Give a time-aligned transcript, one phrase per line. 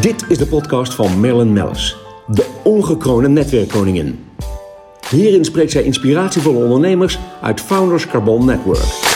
[0.00, 1.96] Dit is de podcast van Marilyn Mellis,
[2.26, 4.24] de ongekroonde netwerkkoningin.
[5.10, 9.12] Hierin spreekt zij inspiratievolle ondernemers uit Founders Carbon Network.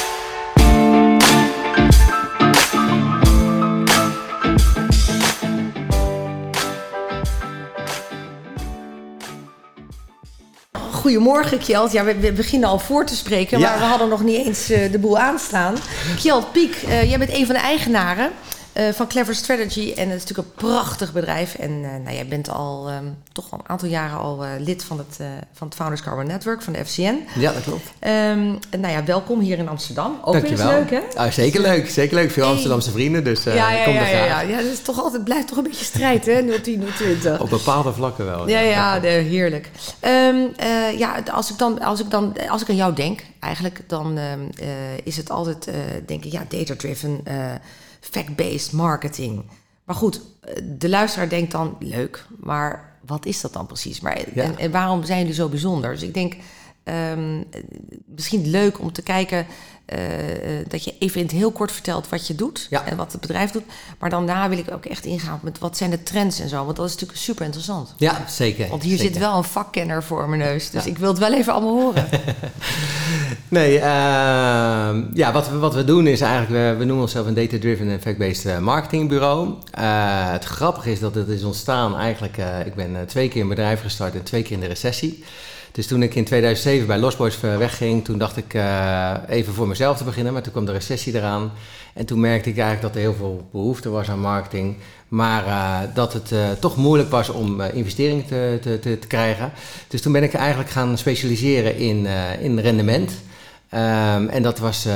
[10.92, 11.92] Goedemorgen Kjeld.
[11.92, 13.68] Ja, we, we beginnen al voor te spreken, Ja.
[13.70, 15.74] maar we hadden nog niet eens eh, de boel aanstaan.
[16.16, 18.30] Kjeld Piek, eh, jij bent een van de eigenaren
[18.78, 19.92] eh, van Clever Strategy.
[19.96, 21.54] En het is natuurlijk een prachtig bedrijf.
[21.54, 24.84] En eh, nou, jij bent al ehm, toch al een aantal jaren al eh, lid
[24.84, 25.16] van het,
[25.52, 27.18] van het Founders Carbon Network, van de FCN.
[27.38, 27.90] Ja, dat klopt.
[27.98, 30.18] Ehm, en nou ja, welkom hier in Amsterdam.
[30.24, 31.00] Ook weer eens Dankjewel.
[31.00, 31.18] leuk, hè?
[31.20, 32.30] Ah, zeker leuk, zeker leuk.
[32.30, 32.52] Veel Hey.
[32.52, 34.40] Amsterdamse vrienden, dus ja, ja, kom ja, ja, ja.
[34.40, 36.60] ja, dat is toch altijd, blijft toch een beetje strijd, hè?
[36.60, 37.40] 010, 020.
[37.40, 38.48] Op bepaalde vlakken wel.
[38.48, 39.70] Ja, ja, de- heerlijk.
[40.00, 43.80] Ehm, eh, ja, als ik, dan, als, ik dan, als ik aan jou denk, eigenlijk,
[43.86, 44.18] dan
[45.04, 45.68] is het altijd,
[46.06, 47.20] denk ik, ja, data-driven,
[48.00, 49.42] fact-based marketing.
[49.84, 54.00] Maar goed, eh, de luisteraar denkt dan, leuk, maar wat is dat dan precies?
[54.00, 54.42] Maar, Ja.
[54.42, 55.90] en, en waarom zijn jullie zo bijzonder?
[55.90, 56.34] Dus ik denk,
[56.88, 57.60] eh,
[58.06, 59.46] misschien leuk om te kijken...
[59.84, 62.84] eh, eh, dat je even in het heel kort vertelt wat je doet Ja.
[62.86, 63.62] en wat het bedrijf doet.
[63.98, 66.64] Maar daarna wil ik ook echt ingaan met wat zijn de trends en zo.
[66.64, 67.94] Want dat is natuurlijk super interessant.
[67.96, 68.68] Ja, zeker.
[68.68, 69.12] Want hier zeker.
[69.12, 70.70] zit wel een vakkenner voor mijn neus.
[70.70, 70.90] Dus Ja.
[70.90, 72.08] ik wil het wel even allemaal horen.
[73.48, 77.34] Nee, ehm, ja, wat we, wat we doen is eigenlijk, we, we noemen onszelf een
[77.34, 79.54] data-driven en fact-based eh, marketingbureau.
[79.70, 83.80] Eh, het grappige is dat het is ontstaan eigenlijk, ik ben twee keer een bedrijf
[83.80, 85.24] gestart en twee keer in de recessie.
[85.72, 89.54] Dus toen ik in 2007 bij Lost Boys eh, wegging, toen dacht ik eh, even
[89.54, 91.52] voor mezelf te beginnen, maar toen kwam de recessie eraan.
[91.94, 94.76] En toen merkte ik eigenlijk dat er heel veel behoefte was aan marketing,
[95.08, 99.52] maar eh, dat het toch moeilijk was om investeringen te, te, te, krijgen.
[99.88, 102.06] Dus toen ben ik eigenlijk gaan specialiseren in,
[102.40, 103.12] in rendement.
[103.68, 104.92] Ehm, en dat was eh,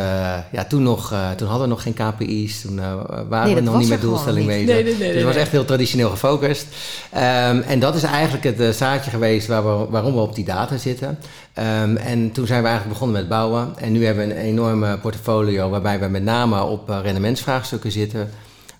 [0.52, 2.92] ja, toen nog, eh, toen hadden we nog geen KPI's, toen eh,
[3.28, 4.66] waren Nee, we nog niet met doelstelling niet.
[4.66, 4.66] bezig.
[4.66, 6.66] Nee, nee, nee, dus nee, het was echt heel traditioneel gefocust.
[7.10, 10.76] Ehm, en dat is eigenlijk het zaadje geweest waar we, waarom we op die data
[10.76, 11.18] zitten.
[11.52, 13.72] Ehm, en toen zijn we eigenlijk begonnen met bouwen.
[13.76, 18.30] En nu hebben we een enorme portfolio waarbij we met name op rendementsvraagstukken zitten.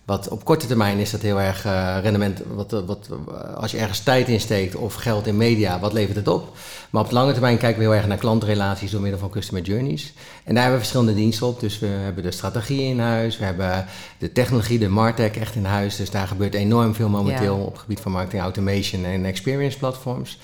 [0.04, 2.42] Wat op korte termijn is dat heel erg eh, rendement.
[2.54, 5.92] Wat, eh, wat, eh, als je ergens tijd in steekt of geld in media, wat
[5.92, 6.56] levert het op?
[6.90, 9.62] Maar op de lange termijn kijken we heel erg naar klantrelaties door middel van customer
[9.62, 10.12] journeys.
[10.44, 11.60] En daar hebben we verschillende diensten op.
[11.60, 13.86] Dus we hebben de strategie in huis, we hebben
[14.18, 15.96] de technologie, de Martech echt in huis.
[15.96, 17.62] Dus daar gebeurt enorm veel momenteel Ja.
[17.62, 20.38] op het gebied van marketing automation en experience platforms.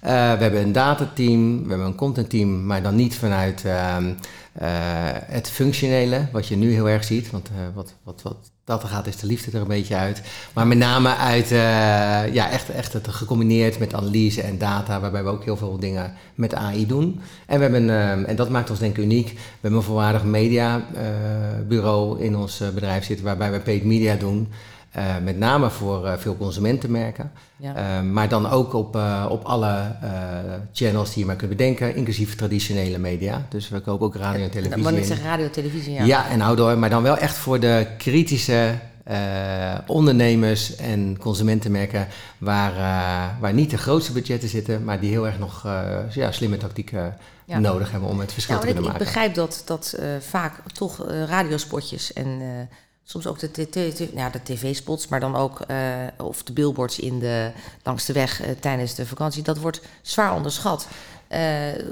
[0.00, 4.14] We hebben een datateam, we hebben een contentteam, maar dan niet vanuit ehm, eh,
[5.26, 7.30] het functionele, wat je nu heel erg ziet.
[7.30, 10.22] Want eh, wat, wat, wat dat er gaat, is de liefde er een beetje uit.
[10.54, 11.58] Maar met name uit, eh,
[12.34, 16.14] ja, echt, echt het gecombineerd met analyse en data, waarbij we ook heel veel dingen
[16.34, 17.20] met AI doen.
[17.46, 22.20] En we hebben, en dat maakt ons denk ik uniek, we hebben een volwaardig mediabureau
[22.20, 24.48] in ons eh, bedrijf zitten, waarbij we paid media doen.
[24.96, 27.32] Eh, met name voor eh, veel consumentenmerken.
[27.56, 27.74] Ja.
[27.74, 28.98] Eh, maar dan ook op,
[29.28, 29.96] op alle
[30.72, 33.46] channels die je maar kunt bedenken, inclusief traditionele media.
[33.48, 34.96] Dus we kopen ook radio en televisie.
[34.96, 36.04] ik zeggen, radio, televisie, ja.
[36.04, 36.28] Ja.
[36.28, 38.74] en outdoor, maar dan wel echt voor de kritische
[39.86, 42.06] ondernemers en consumentenmerken
[42.38, 42.72] waar,
[43.40, 45.62] waar niet de grootste budgetten zitten, maar die heel erg nog
[46.10, 47.58] ja, slimme tactieken Ja.
[47.58, 49.06] nodig hebben om het verschil te ik, kunnen ik maken.
[49.06, 52.40] begrijp dat, dat vaak toch radiospotjes en
[53.08, 55.76] soms ook de, t- t- t- ja, de tv-spots, maar dan ook eh,
[56.18, 57.50] of de billboards in de,
[57.82, 60.86] langs de weg eh, tijdens de vakantie, dat wordt zwaar onderschat.
[61.28, 61.40] Eh,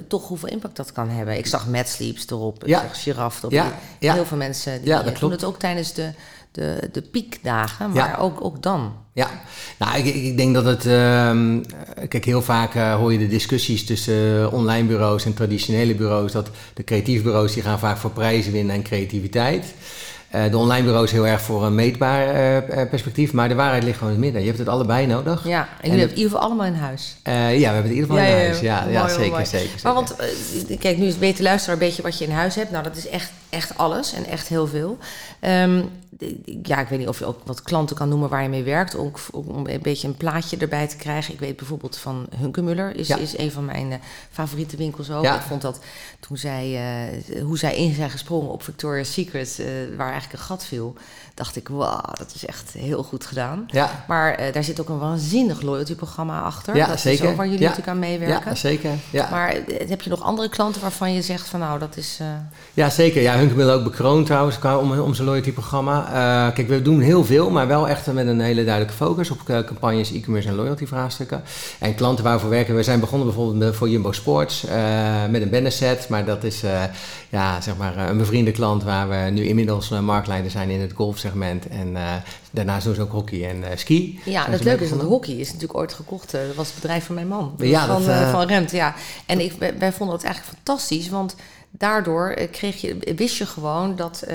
[0.08, 1.36] toch hoeveel impact dat kan hebben.
[1.38, 2.80] Ik zag Mad Sleeps erop, ik Ja.
[2.80, 3.52] zag Giraffe erop.
[3.52, 4.14] Ja, ja.
[4.14, 6.10] Heel veel mensen die Ja, dat doen het ook tijdens de,
[6.52, 8.92] de, de piekdagen, maar ook, ook dan.
[9.12, 9.30] Ja,
[9.78, 10.86] nou, ik, ik denk dat het.
[10.86, 11.60] ehm,
[12.08, 16.32] kijk, heel vaak hoor je de discussies tussen online bureaus en traditionele bureaus.
[16.32, 19.64] Dat de creatieve bureaus die gaan vaak voor prijzen winnen en creativiteit.
[20.34, 23.32] Eh, de online bureaus heel erg voor een meetbaar eh, eh, perspectief.
[23.32, 24.40] Maar de waarheid ligt gewoon in het midden.
[24.42, 25.44] Je hebt het allebei nodig.
[25.48, 27.16] Ja, en En jullie het- hebben in ieder geval allemaal in huis.
[27.24, 28.60] Ja, we hebben het in ieder geval Ja, in ja, huis.
[28.60, 29.46] Ja, Mooi, ja zeker, mooi.
[29.46, 29.70] zeker.
[29.82, 30.14] Maar want,
[30.78, 32.70] kijk, nu is weet de luisteraar een beetje wat je in huis hebt.
[32.70, 34.98] Nou, dat is echt, echt alles en echt heel veel.
[35.40, 35.82] Ehm,
[36.62, 38.96] ja, ik weet niet of je ook wat klanten kan noemen waar je mee werkt.
[39.18, 41.32] F- om een beetje een plaatje erbij te krijgen.
[41.34, 43.16] Ik weet bijvoorbeeld van Hunkemuller, is, Ja.
[43.16, 43.98] is een van mijn eh,
[44.30, 45.22] favoriete winkels ook.
[45.24, 45.34] Ja.
[45.36, 45.80] Ik vond dat
[46.20, 49.66] toen zij, eh, hoe zij in zijn gesprongen op Victoria's Secret, eh,
[49.96, 50.94] waar eigenlijk een gat viel,
[51.34, 53.64] dacht ik, wauw, dat is echt heel goed gedaan.
[53.66, 56.76] Ja, Maar eh, daar zit ook een waanzinnig loyalty-programma achter.
[56.76, 57.24] Ja, dat zeker.
[57.24, 57.68] is ook waar jullie Ja.
[57.68, 58.50] natuurlijk aan meewerken.
[58.50, 58.90] ja zeker.
[59.10, 59.28] Ja.
[59.30, 62.18] Maar eh, heb je nog andere klanten waarvan je zegt van nou, dat is...
[62.20, 62.26] eh,
[62.74, 63.22] Ja, zeker.
[63.22, 66.06] Ja, Hunkemull ook bekroond trouwens qua om, om zijn loyalty-programma.
[66.06, 69.38] Uh, kijk, we doen heel veel, maar wel echt met een hele duidelijke focus op
[69.46, 71.42] uh, campagnes, e-commerce en loyalty-vraagstukken.
[71.78, 72.74] En klanten waarvoor werken.
[72.76, 74.64] We zijn begonnen bijvoorbeeld voor Jumbo Sports
[75.30, 76.62] met een bannerset, maar dat is
[77.34, 81.68] ja, zeg maar een bevriende klant waar we nu inmiddels marktleider zijn in het golfsegment.
[81.68, 81.96] En
[82.50, 84.20] daarnaast doen ze ook hockey en ski.
[84.24, 86.30] Ja, het leuke is dat hockey is natuurlijk ooit gekocht.
[86.30, 87.54] dat was het bedrijf van mijn man.
[87.58, 88.94] Ja, van, dat, van Rent, ja.
[89.26, 91.36] En ik, wij vonden het eigenlijk fantastisch, want
[91.70, 94.26] daardoor eh, kreeg je, wist je gewoon dat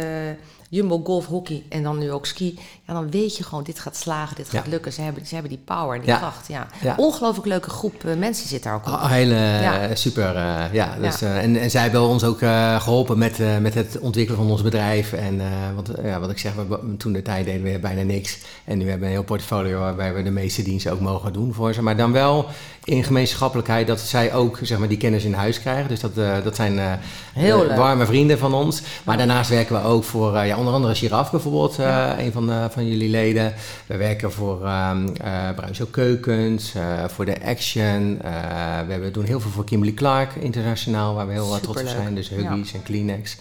[0.70, 2.60] Jumbo Golf Hockey en dan nu ook ski.
[2.90, 4.94] Ja, dan weet je gewoon, dit gaat slagen, dit gaat lukken.
[4.94, 6.48] Ze hebben, ze hebben die power en die kracht.
[6.48, 6.68] Ja.
[6.98, 8.94] Ongelooflijk leuke groep uh, mensen zit daar ook op.
[8.94, 10.36] Oh, hele super,
[10.72, 10.96] ja.
[11.02, 12.40] Dus, en, en zij hebben ons ook
[12.78, 15.14] geholpen met, met het ontwikkelen van ons bedrijf.
[15.14, 15.42] En
[15.76, 18.38] want, ja, wat ik zeg, we, toen de tijd deden we bijna niks.
[18.66, 21.54] En nu hebben we een heel portfolio waarbij we de meeste diensten ook mogen doen
[21.54, 21.82] voor ze.
[21.82, 22.46] Maar dan wel
[22.84, 25.88] in gemeenschappelijkheid dat zij ook zeg maar, die kennis in huis krijgen.
[25.88, 27.00] Dus dat, dat zijn
[27.34, 28.82] Heel warme vrienden van ons.
[29.04, 32.20] Maar daarnaast werken we ook voor ja, onder andere Giraf bijvoorbeeld, ja.
[32.20, 33.54] een van, van jullie leden.
[33.86, 35.14] We werken voor um,
[35.92, 36.74] Keukens,
[37.08, 38.18] voor de Action.
[38.88, 42.16] we doen heel veel voor Kimberly Clark internationaal, waar we heel trots op zijn.
[42.16, 43.38] Dus Huggies en Kleenex.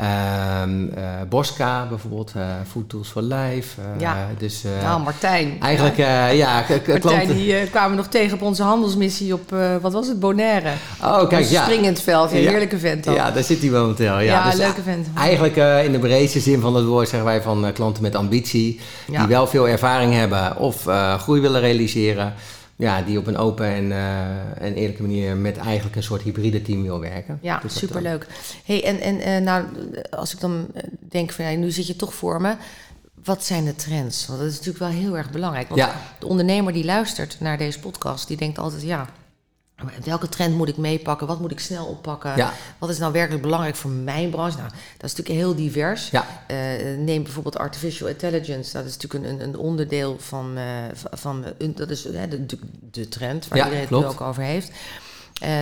[0.00, 3.80] Um, uh, Bosca bijvoorbeeld, uh, Food Tools for Life.
[3.80, 5.56] Uh, ja, dus, nou, Martijn.
[5.60, 7.34] Eigenlijk, ja, ja Martijn, klanten.
[7.34, 10.70] die kwamen nog tegen op onze handelsmissie op, wat was het, Bonaire.
[11.02, 11.62] Oh, kijk, ja.
[11.62, 13.14] Springend veld, een heerlijke vent dan.
[13.14, 14.12] Ja, daar zit hij momenteel.
[14.12, 15.06] Ja, ja dus leuke vent.
[15.14, 19.26] Eigenlijk in de breedste zin van het woord zeggen wij van klanten met ambitie, die
[19.26, 20.86] wel veel ervaring hebben of
[21.18, 22.34] groei willen realiseren
[22.82, 26.62] ja, die op een open en, uh, en eerlijke manier met eigenlijk een soort hybride
[26.62, 27.38] team wil werken.
[27.42, 28.26] Ja, dus superleuk.
[28.64, 29.64] Hey, en en uh, nou,
[30.10, 32.54] als ik dan eh, denk van ja, nu zit je toch voor me.
[33.24, 34.26] Wat zijn de trends?
[34.26, 35.68] Want dat is natuurlijk wel heel erg belangrijk.
[35.68, 36.00] Want ja.
[36.18, 39.08] de ondernemer die luistert naar deze podcast, die denkt altijd ja
[40.04, 41.26] Welke trend moet ik meepakken?
[41.26, 42.50] Wat moet ik snel oppakken?
[42.78, 44.56] Wat is nou werkelijk belangrijk voor mijn branche?
[44.56, 46.10] Nou, dat is natuurlijk heel divers.
[46.10, 46.26] Ja.
[46.50, 46.56] Uh,
[46.98, 48.72] neem bijvoorbeeld artificial intelligence.
[48.72, 50.64] Dat is natuurlijk een, een onderdeel van, uh,
[51.12, 52.58] van dat is uh, de,
[52.90, 54.70] de, trend waar iedereen het ook over heeft.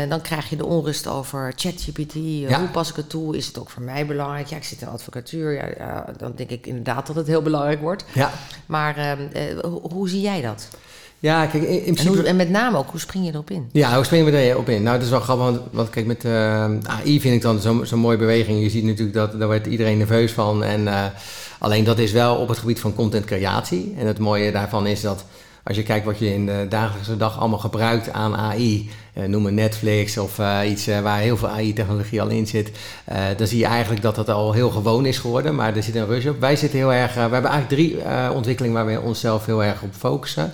[0.08, 2.12] dan krijg je de onrust over ChatGPT.
[2.56, 3.36] Hoe pas ik het toe?
[3.36, 4.46] Is het ook voor mij belangrijk?
[4.46, 5.52] Ja, ik zit in advocatuur.
[5.52, 8.04] Ja, ja dan denk ik inderdaad dat het heel belangrijk wordt.
[8.12, 8.32] Ja.
[8.66, 10.68] Maar ehm, hoe zie jij dat?
[11.20, 12.22] Ja, kijk, in, principe...
[12.22, 13.68] En, met name ook, hoe spring je erop in?
[13.72, 14.82] Ja, hoe spring je erop in?
[14.82, 17.86] Nou, dat is wel grappig, want, kijk, met uh, eh, AI vind ik dan zo'n
[17.86, 18.62] zo mooie beweging.
[18.62, 20.64] Je ziet natuurlijk dat, daar wordt iedereen nerveus van.
[20.64, 21.04] En, uh,
[21.58, 23.94] alleen dat is wel op het gebied van content creatie.
[23.98, 25.24] En het mooie daarvan is dat
[25.62, 28.90] als je kijkt wat je in de dagelijkse dag allemaal gebruikt aan AI,
[29.26, 32.70] noem een Netflix of uh, iets uh, waar heel veel AI-technologie al in zit,
[33.36, 35.54] dan zie je eigenlijk dat dat al heel gewoon is geworden.
[35.54, 36.40] Maar er zit een rush op.
[36.40, 37.96] Wij zitten heel erg, we hebben eigenlijk drie
[38.32, 40.52] ontwikkelingen waar we onszelf heel erg op focussen.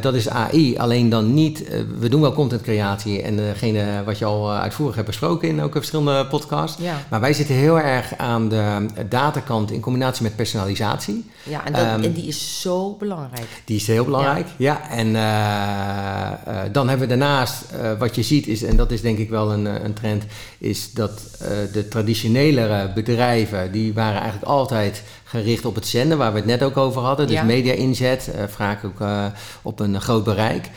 [0.00, 1.64] dat is AI, alleen dan niet,
[1.98, 6.26] we doen wel contentcreatie en degene wat je al uitvoerig hebt besproken in ook verschillende
[6.26, 6.82] podcasts.
[6.82, 6.94] Ja.
[7.08, 11.30] Maar wij zitten heel erg aan de datakant in combinatie met personalisatie.
[11.42, 13.62] Ja, en, dat, um, en die is zo belangrijk.
[13.64, 14.80] Die is heel belangrijk, ja.
[14.80, 14.90] ja.
[14.90, 15.12] En
[16.72, 19.52] dan hebben we daarnaast uh, wat je ziet is, en dat is denk ik wel
[19.52, 20.24] een, eh, een trend,
[20.58, 26.32] is dat uh, de traditionelere bedrijven, die waren eigenlijk altijd gericht op het zenden, waar
[26.32, 27.26] we het net ook over hadden.
[27.26, 29.08] Dus media inzet, uh, vaak ook
[29.62, 30.70] op een groot bereik.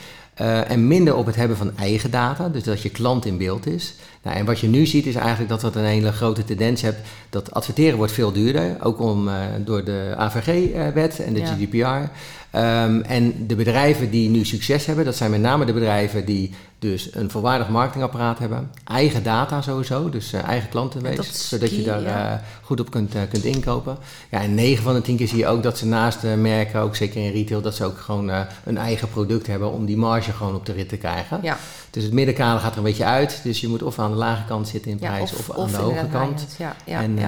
[0.68, 3.95] en minder op het hebben van eigen data, dus dat je klant in beeld is.
[4.24, 7.07] Nou, en wat je nu ziet is eigenlijk dat dat een hele grote tendens hebt.
[7.30, 9.30] Dat adverteren wordt veel duurder, ook om,
[9.66, 12.12] door de AVG-wet en de GDPR.
[12.54, 16.52] Um, en de bedrijven die nu succes hebben, dat zijn met name de bedrijven die
[16.80, 18.72] dus een volwaardig marketingapparaat hebben.
[18.84, 21.50] Eigen data sowieso, dus uh, eigen klantenwees.
[21.50, 22.31] zodat je daar uh,
[22.62, 23.98] goed op kunt, uh, kunt inkopen.
[24.31, 26.95] Ja, en 9 van de 10 keer zie je ook dat ze naast merken, ook
[26.95, 28.31] zeker in retail, dat ze ook gewoon
[28.64, 31.40] een eigen product hebben om die marge gewoon op de rit te krijgen.
[31.42, 31.57] Ja.
[31.90, 33.40] Dus het middenkader gaat er een beetje uit.
[33.44, 36.07] Dus je moet of aan de lage kant zitten in prijs of, aan de hoge
[36.12, 36.45] kant.
[36.57, 37.26] Ja, ja, en, uh,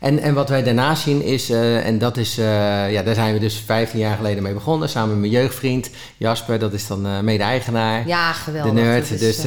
[0.00, 3.56] en, en wat wij daarnaast zien is, en dat is, ja, daar zijn we dus
[3.56, 4.88] 15 jaar geleden mee begonnen.
[4.88, 8.06] Samen met mijn jeugdvriend Jasper, dat is dan mede-eigenaar.
[8.06, 8.75] Ja, geweldig.
[8.76, 9.18] De nerd.
[9.18, 9.42] dus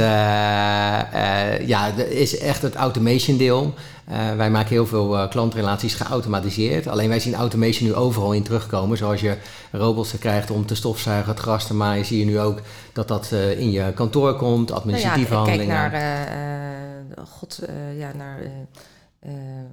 [1.68, 3.74] ja, dat is echt het automation deel.
[4.12, 6.88] Uh, wij maken heel veel uh, klantrelaties geautomatiseerd.
[6.88, 8.98] Alleen wij zien automation nu overal in terugkomen.
[8.98, 9.38] Zoals je
[9.72, 12.62] robots krijgt om te stofzuigen, het gras te maaien, zie je nu ook
[12.94, 15.90] dat dat uh, in je kantoor komt, administratieve nou ja, handelingen.
[15.90, 17.60] Kijk naar, god,
[17.98, 18.40] ja, naar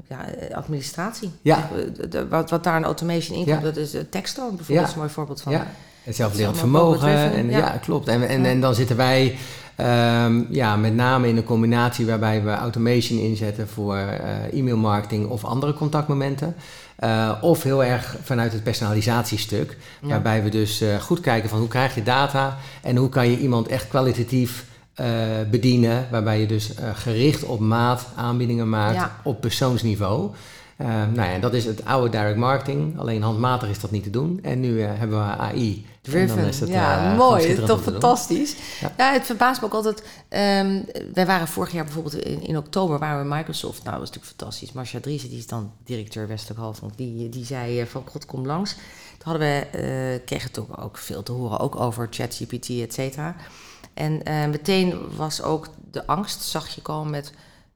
[0.08, 1.30] ja, administratie.
[1.42, 1.68] Ja.
[2.08, 3.64] De, wat, wat daar een automation in komt, ja.
[3.64, 4.84] dat is Textone bijvoorbeeld, ja.
[4.86, 5.52] is een mooi voorbeeld van.
[5.52, 5.66] Ja.
[6.02, 7.32] Het zelflerend vermogen.
[7.32, 7.78] En, ja.
[7.82, 8.08] klopt.
[8.08, 9.36] En, en, en dan zitten wij
[9.80, 15.44] Um, ja, met name in een combinatie waarbij we automation inzetten voor uh, e-mailmarketing of
[15.44, 16.54] andere contactmomenten.
[17.00, 21.94] Uh, of heel erg vanuit het personalisatiestuk, waarbij we dus goed kijken van hoe krijg
[21.94, 24.75] je data en hoe kan je iemand echt kwalitatief eh,
[25.50, 29.16] bedienen, waarbij je dus eh, gericht op maat aanbiedingen maakt Ja.
[29.22, 30.30] op persoonsniveau.
[30.76, 34.10] Eh, nou ja, dat is het oude direct marketing, alleen handmatig is dat niet te
[34.10, 34.38] doen.
[34.42, 35.86] En nu eh, hebben we AI.
[36.00, 36.44] Driven.
[36.46, 37.54] is het, ja, eh, mooi.
[37.64, 38.56] Toch fantastisch.
[38.80, 38.92] Ja.
[38.96, 39.12] Ja.
[39.12, 40.02] het verbaast me ook altijd.
[40.28, 40.80] ehm,
[41.14, 43.78] wij waren vorig jaar bijvoorbeeld in, in oktober waren we Microsoft.
[43.84, 44.72] Nou, dat was natuurlijk fantastisch.
[44.72, 48.46] Marcia Driessen, die is dan directeur Westelijk Halfond, die, die zei eh, van God, kom
[48.46, 48.72] langs.
[49.18, 53.36] Toen hadden we, eh, kregen toen ook veel te horen, ook over ChatGPT, et cetera.
[53.96, 57.32] En eh, meteen was ook de angst, zag je komen met...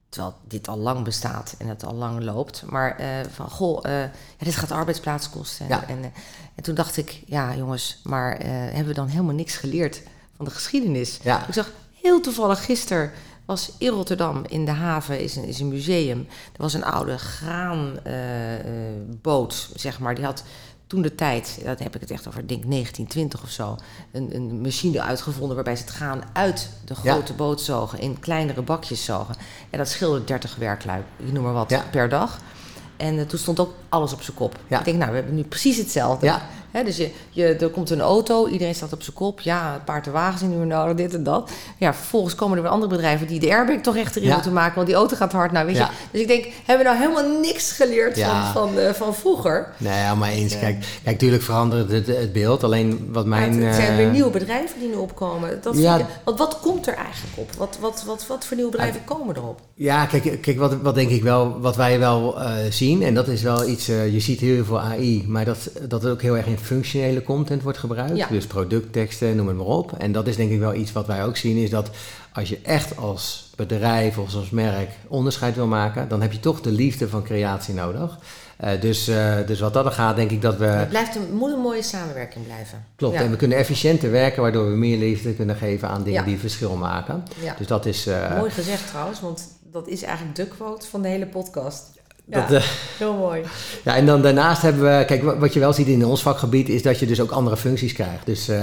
[0.09, 2.63] Terwijl dit al lang bestaat en het al lang loopt.
[2.65, 5.67] Maar eh, van, goh, eh, ja, dit gaat arbeidsplaats kosten.
[5.67, 5.87] Ja.
[5.87, 6.09] En, eh,
[6.55, 10.01] en toen dacht ik, ja jongens, maar hebben we dan helemaal niks geleerd
[10.35, 11.19] van de geschiedenis?
[11.23, 11.47] Ja.
[11.47, 13.11] Ik zag heel toevallig gisteren
[13.45, 16.19] was in Rotterdam in de haven is een, is een museum.
[16.53, 18.09] Er was een oude graanboot,
[19.75, 20.15] zeg maar.
[20.15, 20.43] Die had
[20.91, 23.75] toen de tijd, dat heb ik het echt over, ik denk 1920 of zo,
[24.11, 27.11] een, een machine uitgevonden waarbij ze het graan uit de Ja.
[27.13, 29.35] grote boot zogen, in kleinere bakjes zogen.
[29.69, 31.83] En dat scheelde 30 werklui, ik noem maar wat, Ja.
[31.91, 32.39] per dag.
[32.97, 34.59] En eh, toen stond ook alles op zijn kop.
[34.67, 34.79] Ja.
[34.79, 36.25] Ik denk, nou, we hebben nu precies hetzelfde.
[36.85, 39.39] Dus je, je, er komt een auto, iedereen staat op zijn kop.
[39.39, 41.51] Ja, een paard en wagens in uur nodig, dit en dat.
[41.77, 44.33] Ja, vervolgens komen er weer andere bedrijven die de airbag toch echt erin Ja.
[44.33, 45.51] moeten maken, want die auto gaat hard.
[45.51, 45.85] Nou, weet Ja.
[45.85, 45.91] je.
[46.11, 48.51] Dus ik denk, hebben we nou helemaal niks geleerd Ja.
[48.51, 49.67] van, van, eh, van vroeger?
[49.77, 50.59] Nee, ja, maar eens.
[50.59, 52.63] Kijk, kijk, natuurlijk verandert het, het beeld.
[52.63, 53.61] Alleen wat mijn...
[53.61, 55.59] het, zijn eh, weer nieuwe bedrijven die nu opkomen.
[55.61, 57.51] Dat ik- want wat komt er eigenlijk op?
[57.57, 59.59] Wat, wat, wat, wat voor nieuwe bedrijven komen erop?
[59.73, 63.27] Ja, kijk, kijk wat, wat denk ik wel, wat wij wel eh, zien, en dat
[63.27, 66.45] is wel iets, eh, je ziet heel veel AI, maar dat, dat ook heel erg
[66.45, 68.17] in functionele content wordt gebruikt.
[68.17, 68.27] Ja.
[68.27, 69.93] Dus productteksten, noem het maar op.
[69.97, 71.89] En dat is denk ik wel iets wat wij ook zien, is dat
[72.33, 76.61] als je echt als bedrijf of als merk onderscheid wil maken, dan heb je toch
[76.61, 78.17] de liefde van creatie nodig.
[78.57, 80.65] Eh, dus, eh, dus wat dat er gaat, denk ik dat we...
[80.65, 82.85] Het blijft een, moet een mooie samenwerking blijven.
[82.95, 83.21] Klopt, Ja.
[83.21, 86.25] en we kunnen efficiënter werken, waardoor we meer liefde kunnen geven aan dingen Ja.
[86.27, 87.23] die verschil maken.
[87.41, 87.55] Ja.
[87.57, 88.07] Dus dat is...
[88.07, 91.83] eh, Mooi gezegd trouwens, want dat is eigenlijk de quote van de hele podcast.
[92.31, 92.63] Dat, eh,
[92.97, 93.41] heel mooi.
[93.83, 96.69] Ja, en dan daarnaast hebben we, kijk, wa- wat je wel ziet in ons vakgebied
[96.69, 98.25] is dat je dus ook andere functies krijgt.
[98.25, 98.57] Dus eh,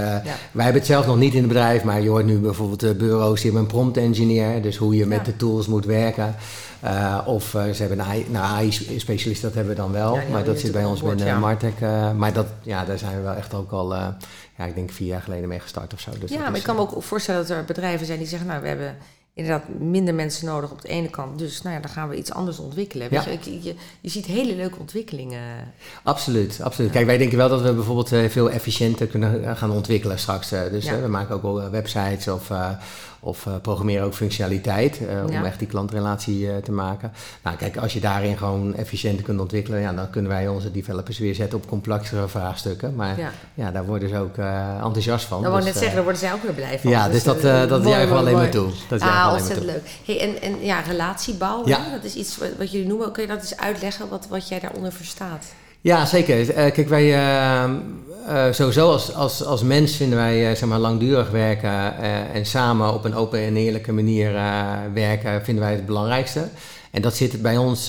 [0.51, 2.95] wij hebben het zelf nog niet in het bedrijf, maar je hoort nu bijvoorbeeld de
[2.95, 5.23] bureaus die hebben een prompt engineer, dus hoe je met Ja.
[5.23, 6.35] de tools moet werken.
[6.79, 10.21] Eh, of eh, ze hebben een AI, nou, AI-specialist, dat hebben we dan wel, Ja,
[10.31, 11.71] maar dat zit bij ons binnen Martech.
[11.79, 14.07] eh, maar dat, ja, daar zijn we wel echt ook al, eh,
[14.57, 16.11] ja, ik denk vier jaar geleden mee gestart of zo.
[16.19, 18.27] Dus ja, maar is, ik kan me eh, ook voorstellen dat er bedrijven zijn die
[18.27, 18.47] zeggen...
[18.47, 18.95] nou, we hebben
[19.39, 21.39] inderdaad minder mensen nodig op de ene kant.
[21.39, 23.09] Dus nou ja, dan gaan we iets anders ontwikkelen.
[23.09, 23.31] Weet Ja.
[23.43, 25.41] je, je, je ziet hele leuke ontwikkelingen.
[26.03, 26.91] Absoluut, absoluut.
[26.91, 30.51] Kijk, wij denken wel dat we bijvoorbeeld eh, veel efficiënter kunnen eh, gaan ontwikkelen straks.
[30.51, 30.61] eh.
[30.71, 30.93] dus Ja.
[30.95, 32.51] eh, we maken ook wel websites of,
[33.19, 37.11] of eh, programmeren ook functionaliteit eh, om echt die klantrelatie eh, te maken.
[37.43, 41.17] Nou, kijk, als je daarin gewoon efficiënter kunt ontwikkelen, ja, dan kunnen wij onze developers
[41.17, 42.95] weer zetten op complexere vraagstukken.
[42.95, 43.71] Maar ja, Ja.
[43.71, 44.37] daar worden ze ook
[44.83, 45.41] enthousiast van.
[45.41, 46.89] Dat wou ik Dus, net zeggen, daar worden zij ook weer blij van.
[46.91, 48.71] ja, dus dat, eh, eh, dat mooi, juichen we mooi, alleen maar mooi.
[48.71, 48.87] toe.
[48.89, 49.89] Dat ah, maar ontzettend leuk.
[50.05, 51.81] Hey, en, en ja, relatiebouw, Ja.
[51.83, 51.91] hè?
[51.91, 53.11] dat is iets wat, wat jullie noemen.
[53.11, 55.45] Kun je dat eens uitleggen, wat, wat jij daaronder verstaat?
[55.81, 56.53] Ja, zeker.
[56.53, 61.29] Eh, kijk, wij eh, eh, sowieso als, als, als mens vinden wij zeg maar, langdurig
[61.29, 61.97] werken
[62.33, 64.31] en samen op een open en eerlijke manier
[64.93, 66.47] werken, vinden wij het belangrijkste.
[66.91, 67.87] En dat zit bij ons,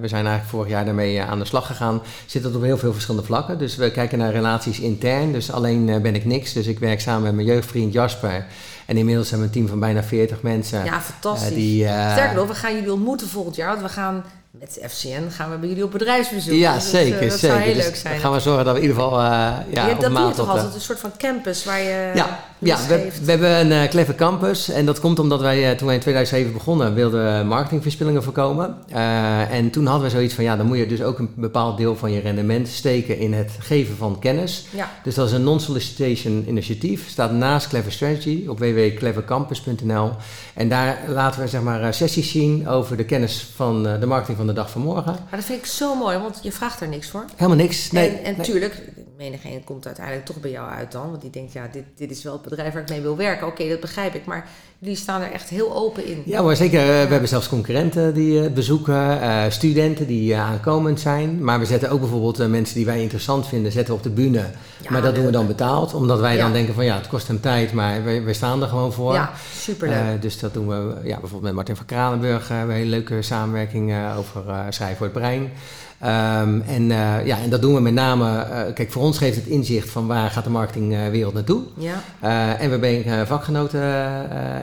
[0.00, 2.92] we zijn eigenlijk vorig jaar daarmee aan de slag gegaan, zit dat op heel veel
[2.92, 3.58] verschillende vlakken.
[3.58, 6.52] Dus we kijken naar relaties intern, dus alleen ben ik niks.
[6.52, 8.46] Dus ik werk samen met mijn jeugdvriend Jasper.
[8.86, 10.84] En inmiddels hebben we een team van bijna 40 mensen.
[10.84, 11.54] Ja, fantastisch.
[11.54, 13.68] die, Sterker nog, we gaan jullie ontmoeten volgend jaar.
[13.68, 14.24] Want we gaan
[14.60, 16.54] met FCN gaan we bij jullie op bedrijfsbezoek.
[16.54, 17.18] ja, Dus dat, zeker.
[17.22, 17.56] eh, dat zeker.
[17.56, 18.12] zou heel Dus leuk zijn.
[18.12, 20.18] Dan gaan we zorgen dat we in ieder geval eh, ja, ja, op dat doe
[20.18, 23.50] je maat toch eh, altijd, een soort van campus waar je Ja, ja we, hebben
[23.50, 24.68] een uh, Clever Campus.
[24.68, 28.76] En dat komt omdat wij eh, toen wij in 2007 begonnen, wilden marketingverspillingen voorkomen.
[28.88, 31.76] Eh, en toen hadden we zoiets van, ja, dan moet je dus ook een bepaald
[31.76, 34.66] deel van je rendement steken in het geven van kennis.
[34.70, 34.90] Ja.
[35.02, 37.08] Dus dat is een non-solicitation initiatief.
[37.08, 40.10] Staat naast Clever Strategy op www.clevercampus.nl.
[40.54, 44.06] En daar laten we zeg maar eh, sessies zien over de kennis van eh, de
[44.06, 45.12] marketing van de dag van morgen.
[45.12, 47.24] Maar dat vind ik zo mooi, want je vraagt er niks voor.
[47.36, 47.90] Helemaal niks.
[47.90, 48.46] Nee, en en nee.
[48.46, 48.82] tuurlijk,
[49.16, 51.10] menigeen komt uiteindelijk toch bij jou uit dan.
[51.10, 53.46] Want die denkt, ja, dit, dit is wel het bedrijf waar ik mee wil werken.
[53.46, 54.24] Oké, dat begrijp ik.
[54.24, 54.48] Maar
[54.78, 56.22] jullie staan er echt heel open in.
[56.24, 56.80] Ja, maar zeker.
[56.80, 61.44] eh, We hebben zelfs concurrenten die het bezoeken, eh, studenten die eh, aankomend zijn.
[61.44, 64.10] Maar we zetten ook bijvoorbeeld eh, mensen die wij interessant vinden, zetten we op de
[64.22, 64.44] bühne.
[64.82, 66.42] Ja, maar dat doen we dan betaald, omdat wij Ja.
[66.42, 69.12] dan denken van ja, het kost hem tijd, maar wij, wij staan er gewoon voor.
[69.12, 69.96] Ja, superleuk.
[69.96, 72.42] Eh, dus dat doen we ja, bijvoorbeeld met Martin van Kranenburg.
[72.42, 75.50] eh, hebben we een hele leuke samenwerking eh, over eh, schrijven voor het brein.
[76.00, 79.36] Ehm, en, eh, ja, en dat doen we met name, eh, kijk, voor ons geeft
[79.36, 81.62] het inzicht van waar gaat de marketingwereld naartoe.
[81.76, 83.82] Ja, Eh, en we brengen vakgenoten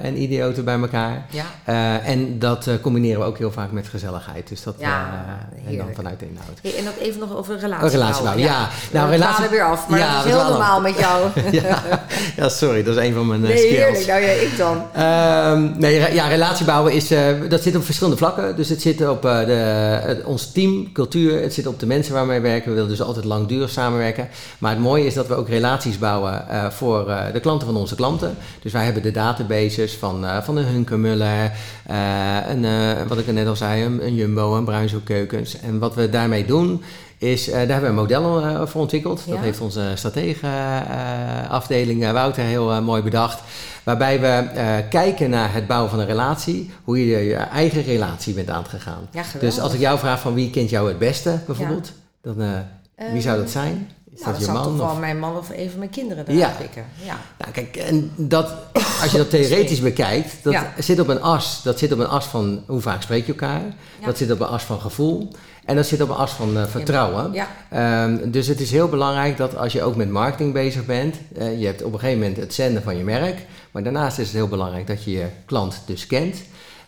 [0.02, 1.26] en idioten bij elkaar.
[1.30, 2.02] ja.
[2.04, 4.48] En dat combineren we ook heel vaak met gezelligheid.
[4.50, 5.10] Dus dat Ja,
[5.68, 6.60] en dan vanuit de inhoud.
[6.62, 7.86] Hey, en ook even nog over een relatie.
[7.86, 8.68] Een relatie bouwen, ja.
[8.92, 11.28] Nou, we relatie- weer af, maar dat is heel normaal met jou.
[11.62, 11.82] ja,
[12.36, 13.76] ja, sorry, dat is een van mijn nee, skills.
[13.76, 14.06] heerlijk.
[14.08, 14.82] Nou ja, ik dan.
[14.94, 17.08] Ehm, nee, ja, relatie bouwen is,
[17.50, 18.56] dat zit op verschillende vlakken.
[18.56, 22.48] Dus het zit op de, ons team, cultuur, het zit op de mensen waarmee we
[22.48, 22.70] werken.
[22.70, 24.28] We willen dus altijd langdurig samenwerken.
[24.58, 27.78] Maar het mooie is dat we ook relaties bouwen eh, voor eh, de klanten van
[27.78, 28.38] onze klanten.
[28.62, 31.52] Dus wij hebben de databases van, eh, van een Hunkemuller,
[31.86, 35.60] eh een, wat ik er net al zei, een, een Jumbo, een Bruinzeel Keukens.
[35.60, 36.84] En wat we daarmee doen
[37.24, 39.22] is, eh, daar hebben we een model eh, voor ontwikkeld.
[39.28, 39.42] Dat Ja.
[39.42, 43.40] heeft onze stratege eh, Wouter heel mooi bedacht.
[43.84, 44.48] Waarbij we
[44.90, 49.08] kijken naar het bouwen van een relatie, hoe je je eigen relatie bent aangegaan.
[49.12, 49.24] Ja.
[49.40, 52.36] Dus als ik jou vraag van wie kent jou het beste bijvoorbeeld, dan
[53.12, 53.90] wie zou dat zijn?
[54.16, 54.78] Is Nou, dat dat je zou man?
[54.78, 56.32] toch wel mijn man of een van mijn kinderen Ja.
[56.34, 56.86] eruit pikken.
[57.04, 57.16] Ja.
[57.38, 58.54] Nou, kijk, en dat,
[59.02, 60.74] als je dat theoretisch bekijkt, dat Ja.
[60.78, 61.62] zit op een as.
[61.64, 63.62] Dat zit op een as van hoe vaak spreek je elkaar.
[64.00, 64.06] Ja.
[64.06, 65.32] Dat zit op een as van gevoel.
[65.66, 67.34] En dat zit op een as van eh, vertrouwen.
[67.34, 67.48] Ja.
[67.70, 71.60] Ehm, dus het is heel belangrijk dat als je ook met marketing bezig bent, eh,
[71.60, 74.36] je hebt op een gegeven moment het zenden van je merk, maar daarnaast is het
[74.36, 76.38] heel belangrijk dat je je klant dus kent.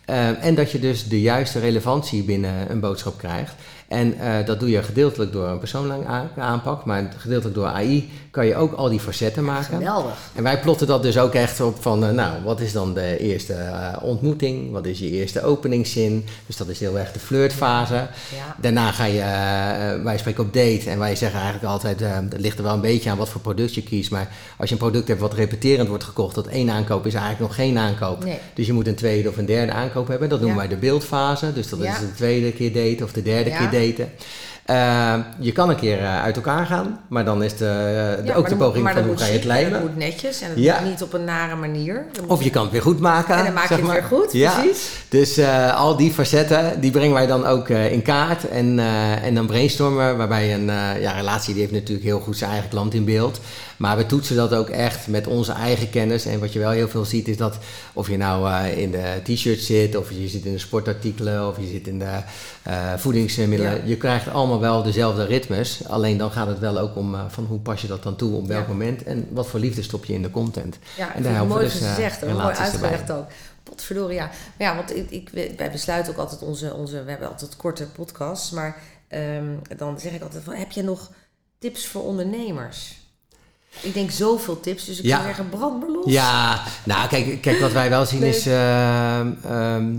[0.04, 3.54] Ehm, en dat je dus de juiste relevantie binnen een boodschap krijgt.
[3.88, 8.10] En eh, dat doe je gedeeltelijk door een persoonlijke aan- aanpak, maar gedeeltelijk door AI
[8.30, 9.76] kan je ook al die facetten maken.
[9.78, 10.12] Geweldig.
[10.34, 13.18] En wij plotten dat dus ook echt op van, eh, nou, wat is dan de
[13.18, 14.72] eerste eh, ontmoeting?
[14.72, 16.24] Wat is je eerste openingszin?
[16.46, 17.94] Dus dat is heel erg de flirtfase.
[17.94, 18.56] Ja.
[18.60, 19.20] Daarna ga je,
[20.02, 21.98] wij spreken op date en wij zeggen eigenlijk altijd,
[22.30, 24.10] dat ligt er wel een beetje aan wat voor product je kiest.
[24.10, 24.28] Maar
[24.58, 27.54] als je een product hebt wat repeterend wordt gekocht, dat één aankoop is eigenlijk nog
[27.54, 28.24] geen aankoop.
[28.24, 28.38] Nee.
[28.54, 30.28] Dus je moet een tweede of een derde aankoop hebben.
[30.28, 30.66] Dat noemen Ja.
[30.68, 31.52] wij de beeldfase.
[31.52, 33.56] Dus dat is de tweede keer daten of de derde Ja.
[33.58, 34.12] keer daten.
[34.64, 37.56] Eh, je kan een keer eh, uit elkaar gaan, maar dan is de,
[38.20, 39.72] de- Ja, ook de poging van hoe ga je het lijmen.
[39.72, 40.80] Dat moet netjes en Ja.
[40.80, 42.04] moet niet op een nare manier.
[42.26, 43.36] Of je kan het weer goed maken.
[43.36, 43.92] En dan maak je het maar.
[43.92, 44.52] weer goed, ja.
[44.60, 44.90] precies.
[45.08, 48.48] Dus eh, al die facetten, die brengen wij dan ook eh, in kaart.
[48.48, 52.36] En, eh, en dan brainstormen waarbij een eh, ja, relatie, die heeft natuurlijk heel goed
[52.36, 53.40] zijn eigen klant in beeld.
[53.76, 56.26] Maar we toetsen dat ook echt met onze eigen kennis.
[56.26, 57.58] En wat je wel heel veel ziet, is dat
[57.92, 61.56] of je nou eh, in de t-shirt zit, of je zit in de sportartikelen, of
[61.60, 62.18] je zit in de
[62.62, 63.74] eh, voedingsmiddelen.
[63.74, 63.80] Ja.
[63.84, 65.88] Je krijgt allemaal wel dezelfde ritmes.
[65.88, 68.36] Alleen dan gaat het wel ook om eh, van hoe pas je dat dan toe,
[68.36, 68.68] op welk Ja.
[68.68, 69.02] moment.
[69.02, 70.78] En wat voor liefde stop je in de content.
[70.96, 73.26] Ja, en daar helpen mooi dus, gezegd, en mooi uitgelegd ook.
[73.62, 74.30] Potverdorie, ja.
[74.56, 77.04] Maar ja, want ik, ik, wij besluiten ook altijd onze, onze...
[77.04, 80.54] We hebben altijd korte podcasts, maar ehm, dan zeg ik altijd van...
[80.54, 81.10] Heb je nog
[81.58, 83.05] tips voor ondernemers?
[83.80, 85.14] Ik denk zoveel tips, dus ik Ja.
[85.14, 86.12] zou zeggen brand maar los.
[86.12, 88.34] Ja, nou kijk, kijk wat wij wel zien Leuk.
[88.34, 89.94] is ehm, ehm,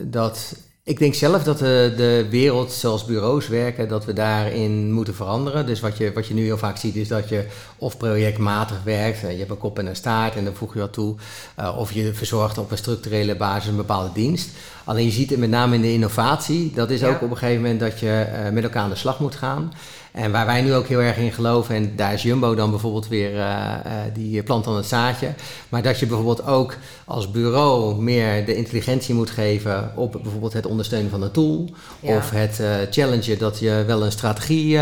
[0.00, 0.54] dat.
[0.84, 5.66] Ik denk zelf dat de, de wereld zoals bureaus werken, dat we daarin moeten veranderen.
[5.66, 7.46] Dus wat je, wat je nu heel vaak ziet is dat je
[7.76, 10.80] of projectmatig werkt, eh, je hebt een kop en een staart en dan voeg je
[10.80, 11.14] wat toe.
[11.56, 14.48] eh, of je verzorgt op een structurele basis een bepaalde dienst.
[14.84, 17.08] Alleen je ziet het met name in de innovatie, dat is Ja.
[17.08, 19.72] ook op een gegeven moment dat je eh, met elkaar aan de slag moet gaan.
[20.12, 23.08] En waar wij nu ook heel erg in geloven, en daar is Jumbo dan bijvoorbeeld
[23.08, 25.32] weer, eh, eh, die plant dan het zaadje.
[25.68, 30.66] Maar dat je bijvoorbeeld ook als bureau meer de intelligentie moet geven op bijvoorbeeld het
[30.66, 31.70] ondersteunen van een tool.
[32.00, 32.16] Ja.
[32.16, 34.78] Of het eh challengen dat je wel een strategie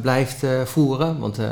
[0.00, 1.18] blijft voeren.
[1.18, 1.42] Want je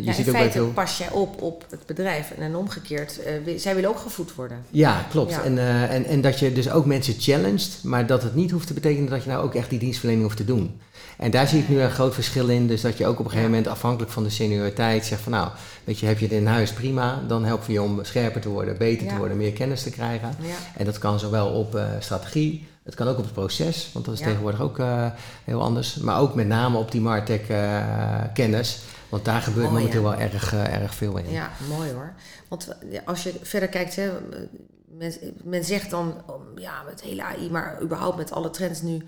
[0.00, 0.66] Ja, ziet in ook feite veel...
[0.66, 3.20] pas jij op op het bedrijf en dan omgekeerd.
[3.56, 4.64] zij willen ook gevoed worden.
[4.70, 5.30] Ja, klopt.
[5.30, 5.42] Ja.
[5.42, 8.74] En, en, en dat je dus ook mensen challenged, maar dat het niet hoeft te
[8.74, 10.80] betekenen dat je nou ook echt die dienstverlening hoeft te doen.
[11.16, 12.66] En daar zie ik nu een groot verschil in.
[12.66, 15.48] Dus dat je ook op een gegeven moment afhankelijk van de senioriteit zegt van nou,
[15.84, 18.48] weet je, heb je het in huis prima, dan helpen we je om scherper te
[18.48, 20.34] worden, beter te worden, meer kennis te krijgen.
[20.40, 20.54] Ja.
[20.76, 24.14] En dat kan zowel op eh, strategie, het kan ook op het proces, want dat
[24.14, 24.26] is Ja.
[24.26, 25.06] tegenwoordig ook eh,
[25.44, 25.96] heel anders.
[25.96, 27.84] Maar ook met name op die Martech eh,
[28.34, 31.30] kennis, want daar gebeurt Oh, momenteel wel erg, erg veel in.
[31.30, 32.12] Ja, mooi hoor.
[32.48, 32.68] Want
[33.04, 34.10] als je verder kijkt, hè,
[34.98, 35.12] men,
[35.44, 39.02] men zegt dan, oh, ja, met hele AI, maar überhaupt met alle trends nu,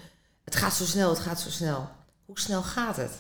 [0.45, 1.89] het gaat zo snel, het gaat zo snel.
[2.27, 3.11] Hoe snel gaat het?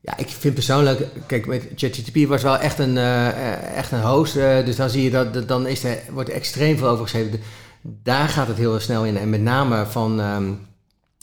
[0.00, 4.36] Ja, ik vind persoonlijk, kijk, met ChatGPT was wel echt een, eh, echt een host.
[4.36, 7.02] eh, dus dan zie je dat, dat- dan is er, wordt er extreem veel over
[7.04, 7.40] geschreven.
[7.82, 9.16] Daar gaat het heel snel in.
[9.16, 10.52] En met name van ehm,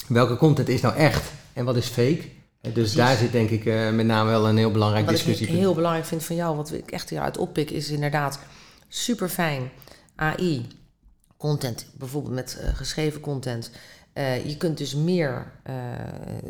[0.07, 2.19] welke content is nou echt en wat is fake.
[2.19, 2.27] Eh,
[2.61, 2.93] Dus Precies.
[2.93, 5.57] daar zit denk ik met name wel een heel belangrijk Wat ik discussie.
[5.57, 8.39] heel belangrijk vind van jou, wat ik echt hieruit oppik, is inderdaad
[8.87, 9.69] super fijn.
[10.15, 10.67] AI,
[11.37, 13.71] content, bijvoorbeeld met geschreven content.
[14.13, 15.73] Eh, je kunt dus meer eh,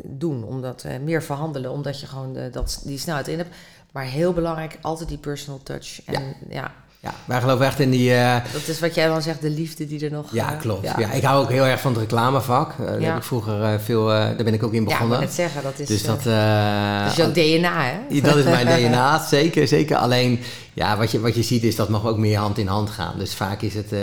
[0.04, 3.54] doen, omdat, eh, meer verhandelen, omdat je gewoon dat, die snelheid in hebt.
[3.92, 6.00] Maar heel belangrijk, altijd die personal touch.
[6.04, 6.70] En ja,
[7.00, 8.14] ja, wij geloven echt in die...
[8.52, 10.32] Dat is wat jij dan zegt, de liefde die er nog...
[10.32, 10.82] ja, klopt.
[10.98, 11.10] Ja.
[11.12, 12.74] ik hou ook heel erg van het reclamevak.
[12.78, 13.06] Daar Ja.
[13.08, 14.06] heb ik vroeger veel...
[14.06, 15.18] daar ben ik ook in Ja, ik begonnen.
[15.18, 16.22] wil net zeggen, dat is, dus dat...
[16.22, 17.98] dat is jouw DNA, hè?
[18.08, 19.96] Ja, Dat is mijn DNA, zeker, zeker.
[19.96, 20.40] Alleen,
[20.74, 23.18] ja, wat je, wat je ziet is dat mag ook meer hand in hand gaan.
[23.18, 24.00] Dus vaak is het, eh,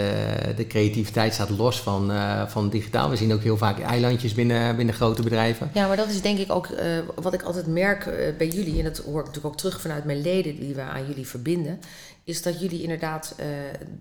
[0.56, 3.10] de creativiteit staat los van, eh, van digitaal.
[3.10, 5.70] We zien ook heel vaak eilandjes binnen, binnen grote bedrijven.
[5.74, 8.04] Ja, maar dat is denk ik ook eh, wat ik altijd merk
[8.38, 11.08] bij jullie, en dat hoor ik natuurlijk ook terug vanuit mijn leden die we aan
[11.08, 11.80] jullie verbinden,
[12.24, 13.36] is dat jullie inderdaad,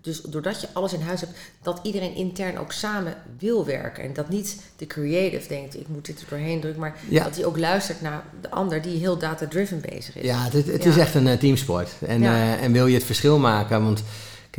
[0.02, 4.02] dus doordat je alles in huis hebt, dat iedereen intern ook samen wil werken.
[4.04, 7.24] En dat niet de creative denkt, ik moet dit er doorheen drukken, maar Ja.
[7.24, 10.24] dat hij ook luistert naar de ander die heel data-driven bezig is.
[10.24, 10.90] Ja, het, het Ja.
[10.90, 11.90] is echt een teamsport.
[12.06, 12.56] En, Ja.
[12.58, 14.02] En wil je het verschil maken, want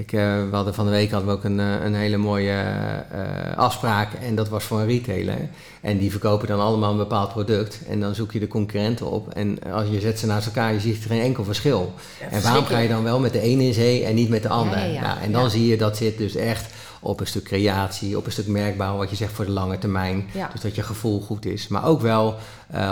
[0.05, 2.51] kijk, eh, we hadden van de week hadden we ook een, eh, een hele mooie
[2.51, 5.49] eh, afspraak en dat was voor een retailer.
[5.81, 9.33] En die verkopen dan allemaal een bepaald product en dan zoek je de concurrenten op
[9.33, 11.93] en als je zet ze naast elkaar, je ziet er geen enkel verschil.
[12.19, 14.43] Ja, en waarom ga je dan wel met de ene in zee en niet met
[14.43, 14.77] de ander?
[14.77, 15.01] Ja, ja, ja.
[15.01, 18.31] Nou, en dan zie je dat zit dus echt op een stuk creatie, op een
[18.31, 20.29] stuk merkbouw, wat je zegt voor de lange termijn.
[20.33, 20.49] Ja.
[20.51, 21.67] Dus dat je gevoel goed is.
[21.67, 22.35] Maar ook wel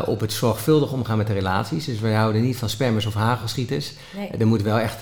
[0.06, 1.86] op het zorgvuldig omgaan met de relaties.
[1.86, 3.94] Dus wij houden niet van spammers of hagelschieters.
[4.16, 4.30] Nee.
[4.40, 5.02] Er moet wel echt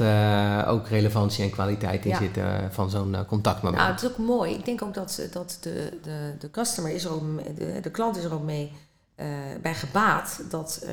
[0.67, 2.17] ook relevantie en kwaliteit in Ja.
[2.17, 3.81] zitten eh, van zo'n eh, contactmoment.
[3.81, 4.53] Nou, het is ook mooi.
[4.53, 7.91] Ik denk ook dat, dat de, de, de customer is er ook, mee- de, de
[7.91, 8.71] klant is er ook mee
[9.15, 9.27] eh,
[9.61, 10.41] bij gebaat.
[10.49, 10.85] Dat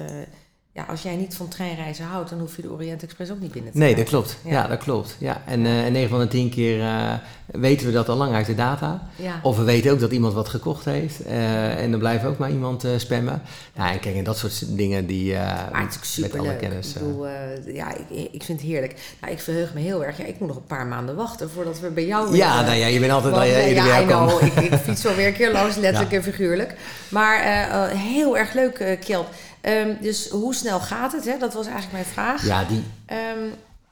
[0.75, 3.53] ja, als jij niet van treinreizen houdt, dan hoef je de Orient Express ook niet
[3.53, 4.37] binnen te Nee, dat klopt.
[4.45, 4.67] Ja, Ja.
[4.67, 5.17] dat klopt.
[5.19, 5.43] Ja.
[5.47, 7.13] En, eh en 9 van de 10 keer eh,
[7.47, 9.03] weten we dat al lang uit de data.
[9.17, 9.41] Ja.
[9.43, 11.21] Of we weten ook dat iemand wat gekocht heeft.
[11.25, 13.43] eh, en dan blijven we ook maar iemand eh, spammen.
[13.75, 15.41] Nou, en kijk, en dat soort dingen die eh,
[15.73, 16.89] Maar het is ook met alle kennis.
[16.91, 18.95] Ik eh, bedoel, eh, ja, ik, ik vind het heerlijk.
[19.21, 20.19] Nou, ik verheug me heel erg.
[20.19, 22.79] Ja, ik moet nog een paar maanden wachten voordat we bij jou ja, eh, nou
[22.79, 24.43] ja, je bent altijd bij eh, ieder ja, know.
[24.43, 26.17] Ik, ik fiets wel weer een keer langs, letterlijk Ja.
[26.17, 26.75] en figuurlijk.
[27.09, 29.27] Maar eh, eh, heel erg leuk, eh Kjeld.
[29.63, 31.25] Ehm, dus hoe snel gaat het?
[31.25, 31.39] Hè?
[31.39, 32.47] Dat was eigenlijk mijn vraag.
[32.47, 33.19] Ja, die, Ehm,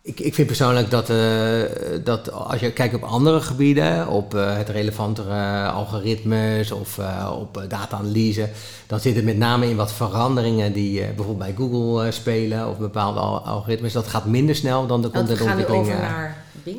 [0.02, 1.62] Ik, ik vind persoonlijk dat, eh,
[2.04, 7.64] dat als je kijkt op andere gebieden, op eh, het relevantere algoritmes of eh, op
[7.68, 8.48] data-analyse,
[8.86, 13.20] dan zit het met name in wat veranderingen die bijvoorbeeld bij Google spelen of bepaalde
[13.20, 13.92] al- algoritmes.
[13.92, 15.86] Dat gaat minder snel dan de we gaan contentontwikkeling.
[15.86, 16.78] over naar Bing.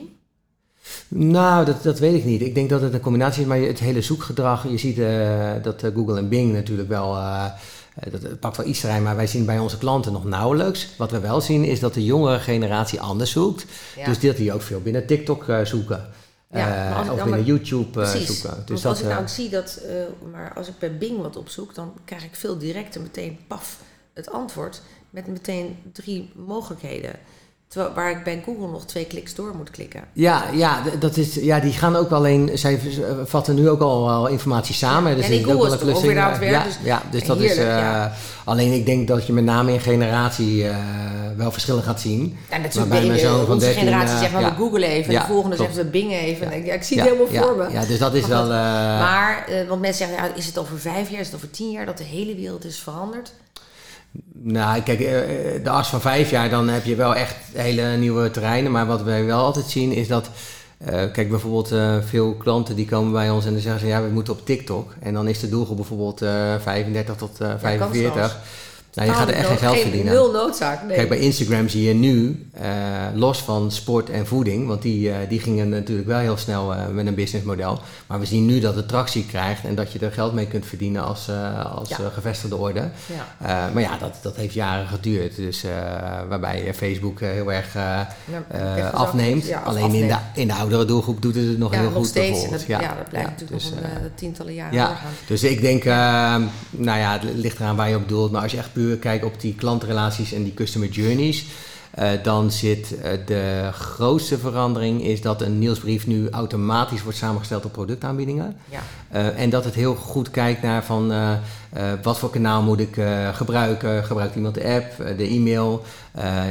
[1.07, 2.41] Nou, dat, dat weet ik niet.
[2.41, 4.67] Ik denk dat het een combinatie is, maar het hele zoekgedrag.
[4.69, 4.97] Je ziet
[5.63, 7.17] dat Google en Bing natuurlijk wel.
[7.95, 10.87] Eh, dat pakt wel iets terrein, maar wij zien bij onze klanten nog nauwelijks.
[10.97, 13.65] Wat we wel zien is dat de jongere generatie anders zoekt.
[13.95, 14.05] Ja.
[14.05, 16.09] Dus dat die ook veel binnen TikTok eh, zoeken.
[16.51, 18.25] Ja, als of binnen YouTube Precies.
[18.25, 18.63] zoeken.
[18.65, 19.81] Dus dat, als ik nou eh, ook zie dat,
[20.31, 23.79] maar als ik bij Bing wat opzoek, dan krijg ik veel directer meteen paf
[24.13, 27.11] het antwoord met meteen drie mogelijkheden.
[27.71, 30.03] Terwijl waar ik bij Google nog twee kliks door moet klikken.
[30.13, 32.49] ja, ja, dat is, ja, die gaan ook alleen.
[32.53, 35.15] Zij eh, vatten nu ook al wel informatie samen.
[35.15, 37.39] Dus Ja, die Google is ook weer aan het ja, werk, ja, dus dus dat
[37.39, 37.55] is.
[37.57, 38.13] eh, ja.
[38.43, 40.75] Alleen ik denk dat je met name in generatie eh,
[41.37, 42.37] wel verschillen gaat zien.
[42.49, 44.49] Ja, natuurlijk bij mijn zoon van onze 13, generatie zegt maar ja.
[44.49, 45.07] we googlen even.
[45.07, 46.51] En Ja, de volgende zegt we bingen even.
[46.51, 47.71] En ik, ja, ik zie ja, het helemaal ja, voor me.
[47.71, 48.47] Ja, dus dat is Maar wel.
[48.99, 51.85] maar, want mensen zeggen, ja, is het over vijf jaar, is het over tien jaar
[51.85, 53.31] dat de hele wereld is veranderd?
[54.43, 57.97] Nou, kijk, eh, eh, de as van vijf jaar, dan heb je wel echt hele
[57.97, 58.71] nieuwe terreinen.
[58.71, 60.29] Maar wat wij wel altijd zien is dat.
[60.77, 61.73] eh, kijk, bijvoorbeeld
[62.05, 64.93] veel klanten die komen bij ons en dan zeggen ze ja, we moeten op TikTok.
[64.99, 68.39] En dan is de doelgroep bijvoorbeeld eh 35 tot eh 45.
[68.93, 70.13] Nou, je gaat er echt geen geld verdienen.
[70.13, 70.95] Nul noodzaak, nee.
[70.95, 72.69] Kijk, bij Instagram zie je nu, eh,
[73.13, 76.87] los van sport en voeding, want die, eh, die gingen natuurlijk wel heel snel eh,
[76.87, 77.79] met een businessmodel.
[78.07, 80.65] Maar we zien nu dat het tractie krijgt en dat je er geld mee kunt
[80.65, 81.29] verdienen als,
[81.73, 81.97] als Ja.
[82.13, 82.89] gevestigde orde.
[83.05, 83.69] Ja.
[83.73, 85.35] Maar ja, dat, dat heeft jaren geduurd.
[85.35, 85.65] Dus,
[86.29, 89.53] waarbij Facebook heel erg Ja, afneemt.
[89.63, 92.07] Alleen in de, in de oudere doelgroep doet het het nog heel nog goed.
[92.07, 92.49] steeds.
[92.49, 95.11] Dat, ja, dat blijft natuurlijk dus, nog een tientallen jaren doorgaan.
[95.27, 96.35] dus ik denk, eh,
[96.69, 98.31] nou ja, het ligt eraan waar je op doelt.
[98.31, 101.45] Maar als je echt puur kijkt op die klantrelaties en die customer journeys,
[101.91, 107.65] eh, dan zit eh, de grootste verandering is dat een nieuwsbrief nu automatisch wordt samengesteld
[107.65, 108.55] op productaanbiedingen.
[108.69, 108.79] Ja.
[109.09, 111.13] Eh, en dat het heel goed kijkt naar van
[112.01, 112.97] wat voor kanaal moet ik
[113.33, 114.03] gebruiken.
[114.03, 115.83] Gebruikt iemand de app, de e-mail?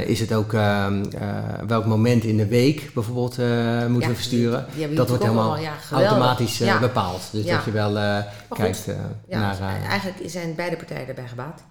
[0.05, 1.27] Is het ook ehm, eh,
[1.67, 3.37] welk moment in de week bijvoorbeeld
[3.89, 4.59] moeten Ja, we versturen?
[4.65, 7.21] die- die hebben dat wordt helemaal ja, automatisch bepaald.
[7.31, 7.93] Dus dat je wel
[8.49, 8.85] kijkt
[9.27, 9.59] Ja, naar...
[9.89, 11.63] eigenlijk zijn beide partijen erbij gebaat.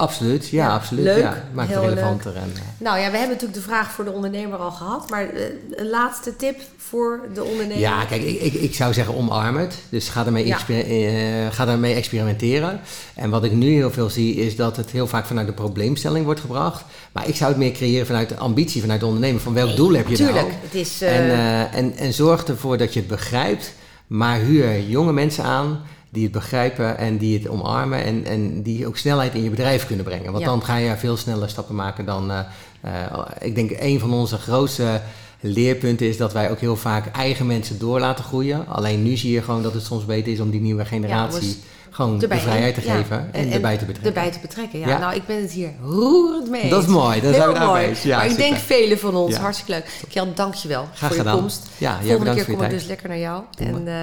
[0.00, 1.04] Absoluut, ja, Ja, absoluut.
[1.04, 2.36] leuk, Ja, maakt het heel relevanter.
[2.36, 5.10] En, eh, Nou ja, we hebben natuurlijk de vraag voor de ondernemer al gehad.
[5.10, 5.42] Maar eh,
[5.76, 7.78] een laatste tip voor de ondernemer.
[7.78, 9.74] Ja, kijk, ik, ik, ik zou zeggen omarm het.
[9.88, 10.54] Dus ga ermee, Ja.
[10.54, 12.80] exper- eh, ga daarmee experimenteren.
[13.14, 16.24] En wat ik nu heel veel zie, is dat het heel vaak vanuit de probleemstelling
[16.24, 16.84] wordt gebracht.
[17.12, 19.40] Maar ik zou het meer creëren vanuit de ambitie, vanuit de ondernemer.
[19.40, 20.52] Van welk doel heb je Tuurlijk, nou?
[20.62, 21.00] het is...
[21.02, 21.30] En,
[21.72, 23.72] en, en zorg ervoor dat je het begrijpt.
[24.06, 28.04] Maar huur jonge mensen aan die het begrijpen en die het omarmen.
[28.04, 30.32] En, en die ook snelheid in je bedrijf kunnen brengen.
[30.32, 30.50] Want Ja.
[30.50, 32.30] dan ga je veel sneller stappen maken dan...
[32.30, 32.38] eh,
[32.80, 35.00] eh, ik denk een van onze grootste
[35.40, 38.68] leerpunt is dat wij ook heel vaak eigen mensen door laten groeien.
[38.68, 41.58] Alleen nu zie je gewoon dat het soms beter is om die nieuwe generatie dus
[41.90, 42.94] gewoon erbij, de vrijheid te ja.
[42.94, 44.14] geven en, erbij te betrekken.
[44.14, 44.88] Erbij te betrekken, ja.
[44.88, 44.98] Ja.
[44.98, 46.70] Nou, ik ben het hier roerend mee eens.
[46.70, 47.84] Dat is mooi, dan Heel zijn we daar mooi.
[47.86, 48.02] eens.
[48.02, 48.46] Ja, maar ik super.
[48.46, 49.40] denk velen van ons, Ja.
[49.40, 50.00] hartstikke leuk.
[50.08, 51.38] Kjell, dank je wel Graag voor je gedaan.
[51.38, 51.66] komst.
[51.78, 53.42] Ja, jij Volgende bedankt keer kom ik dus lekker naar jou.
[53.58, 53.94] En eh,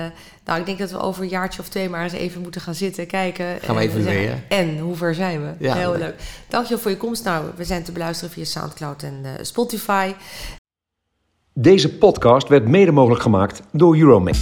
[0.45, 2.75] nou, ik denk dat we over een jaartje of twee maar eens even moeten gaan
[2.75, 3.45] zitten, kijken.
[3.45, 4.43] Gaan we en even zeggen, leren.
[4.47, 5.65] En, hoe ver zijn we?
[5.65, 5.75] Ja.
[5.75, 6.15] Heel leuk.
[6.47, 7.23] Dank je wel voor je komst.
[7.23, 10.13] Nou, we zijn te beluisteren via Soundcloud en eh, Spotify.
[11.53, 14.39] Deze podcast werd mede mogelijk gemaakt door Euromate.